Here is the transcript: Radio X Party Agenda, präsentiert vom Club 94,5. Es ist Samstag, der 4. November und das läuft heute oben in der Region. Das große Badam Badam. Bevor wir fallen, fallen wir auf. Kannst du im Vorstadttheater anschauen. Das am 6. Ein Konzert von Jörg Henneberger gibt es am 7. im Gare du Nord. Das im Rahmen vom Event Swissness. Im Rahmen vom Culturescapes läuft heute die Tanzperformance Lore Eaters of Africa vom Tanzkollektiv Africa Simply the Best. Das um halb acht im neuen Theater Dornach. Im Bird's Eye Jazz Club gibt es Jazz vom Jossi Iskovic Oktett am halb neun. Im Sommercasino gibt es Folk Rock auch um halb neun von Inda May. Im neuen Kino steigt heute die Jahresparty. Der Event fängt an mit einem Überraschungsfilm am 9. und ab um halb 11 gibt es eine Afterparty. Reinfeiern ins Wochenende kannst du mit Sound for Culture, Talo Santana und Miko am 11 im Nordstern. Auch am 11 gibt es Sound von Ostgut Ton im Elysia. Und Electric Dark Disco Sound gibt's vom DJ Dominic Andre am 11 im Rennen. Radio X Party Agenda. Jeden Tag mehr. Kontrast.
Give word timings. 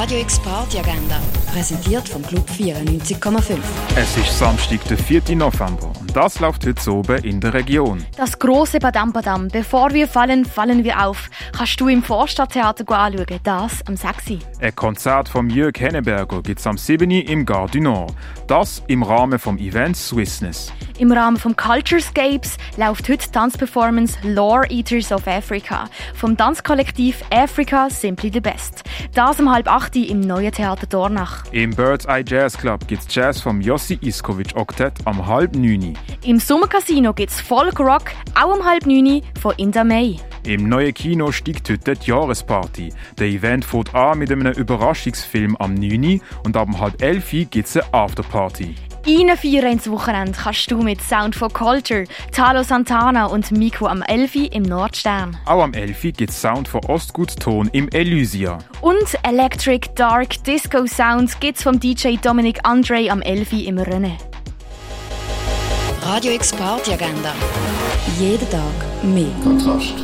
Radio 0.00 0.18
X 0.20 0.38
Party 0.38 0.78
Agenda, 0.78 1.20
präsentiert 1.52 2.08
vom 2.08 2.22
Club 2.22 2.48
94,5. 2.48 3.58
Es 3.96 4.16
ist 4.16 4.38
Samstag, 4.38 4.82
der 4.84 4.96
4. 4.96 5.36
November 5.36 5.92
und 6.00 6.16
das 6.16 6.40
läuft 6.40 6.66
heute 6.66 6.90
oben 6.90 7.22
in 7.22 7.38
der 7.38 7.52
Region. 7.52 8.02
Das 8.16 8.38
große 8.38 8.78
Badam 8.78 9.12
Badam. 9.12 9.48
Bevor 9.48 9.92
wir 9.92 10.08
fallen, 10.08 10.46
fallen 10.46 10.84
wir 10.84 11.06
auf. 11.06 11.28
Kannst 11.54 11.78
du 11.82 11.88
im 11.88 12.02
Vorstadttheater 12.02 12.88
anschauen. 12.88 13.40
Das 13.42 13.86
am 13.86 13.94
6. 13.94 14.38
Ein 14.60 14.74
Konzert 14.74 15.28
von 15.28 15.50
Jörg 15.50 15.78
Henneberger 15.78 16.42
gibt 16.42 16.60
es 16.60 16.66
am 16.66 16.78
7. 16.78 17.10
im 17.10 17.44
Gare 17.44 17.68
du 17.70 17.80
Nord. 17.80 18.14
Das 18.46 18.82
im 18.86 19.02
Rahmen 19.02 19.38
vom 19.38 19.58
Event 19.58 19.98
Swissness. 19.98 20.72
Im 20.98 21.12
Rahmen 21.12 21.36
vom 21.38 21.56
Culturescapes 21.56 22.58
läuft 22.76 23.08
heute 23.08 23.26
die 23.26 23.32
Tanzperformance 23.32 24.18
Lore 24.22 24.66
Eaters 24.68 25.12
of 25.12 25.26
Africa 25.26 25.88
vom 26.14 26.36
Tanzkollektiv 26.36 27.22
Africa 27.30 27.88
Simply 27.88 28.30
the 28.30 28.40
Best. 28.40 28.82
Das 29.14 29.40
um 29.40 29.50
halb 29.50 29.66
acht 29.66 29.89
im 29.96 30.20
neuen 30.20 30.52
Theater 30.52 30.86
Dornach. 30.86 31.44
Im 31.52 31.70
Bird's 31.70 32.04
Eye 32.06 32.24
Jazz 32.26 32.56
Club 32.56 32.86
gibt 32.86 33.02
es 33.02 33.14
Jazz 33.14 33.40
vom 33.40 33.60
Jossi 33.60 33.98
Iskovic 34.00 34.56
Oktett 34.56 34.94
am 35.04 35.26
halb 35.26 35.54
neun. 35.54 35.98
Im 36.24 36.38
Sommercasino 36.38 37.12
gibt 37.12 37.30
es 37.30 37.40
Folk 37.40 37.78
Rock 37.80 38.10
auch 38.34 38.56
um 38.56 38.64
halb 38.64 38.86
neun 38.86 39.22
von 39.40 39.54
Inda 39.56 39.84
May. 39.84 40.18
Im 40.46 40.68
neuen 40.68 40.94
Kino 40.94 41.32
steigt 41.32 41.68
heute 41.68 41.94
die 41.94 42.10
Jahresparty. 42.10 42.92
Der 43.18 43.26
Event 43.26 43.64
fängt 43.64 43.94
an 43.94 44.18
mit 44.18 44.32
einem 44.32 44.52
Überraschungsfilm 44.52 45.56
am 45.56 45.74
9. 45.74 46.20
und 46.44 46.56
ab 46.56 46.68
um 46.68 46.80
halb 46.80 47.02
11 47.02 47.50
gibt 47.50 47.68
es 47.68 47.76
eine 47.76 47.92
Afterparty. 47.92 48.74
Reinfeiern 49.06 49.72
ins 49.72 49.90
Wochenende 49.90 50.32
kannst 50.32 50.70
du 50.70 50.82
mit 50.82 51.00
Sound 51.00 51.34
for 51.34 51.48
Culture, 51.50 52.04
Talo 52.32 52.62
Santana 52.62 53.26
und 53.26 53.50
Miko 53.50 53.86
am 53.86 54.02
11 54.02 54.52
im 54.52 54.62
Nordstern. 54.62 55.36
Auch 55.46 55.62
am 55.62 55.72
11 55.72 56.02
gibt 56.16 56.30
es 56.30 56.40
Sound 56.40 56.68
von 56.68 56.84
Ostgut 56.84 57.38
Ton 57.40 57.68
im 57.72 57.88
Elysia. 57.88 58.58
Und 58.82 59.18
Electric 59.22 59.88
Dark 59.94 60.42
Disco 60.44 60.86
Sound 60.86 61.40
gibt's 61.40 61.62
vom 61.62 61.80
DJ 61.80 62.16
Dominic 62.22 62.60
Andre 62.64 63.10
am 63.10 63.22
11 63.22 63.52
im 63.66 63.78
Rennen. 63.78 64.16
Radio 66.02 66.32
X 66.32 66.52
Party 66.52 66.92
Agenda. 66.92 67.34
Jeden 68.18 68.48
Tag 68.50 68.60
mehr. 69.02 69.30
Kontrast. 69.42 69.94